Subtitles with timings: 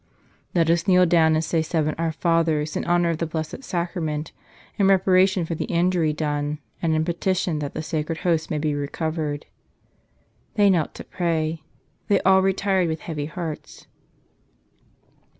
[0.55, 4.31] "Let us kneel down and say seven Our Fathers in honor of the Blessed Sacrament
[4.79, 8.73] in reparation for the injury done and in petition that the sacred Host may be
[8.73, 9.45] recovered."
[10.55, 11.61] They knelt to pray.
[12.07, 13.85] Then all retired with heavy hearts.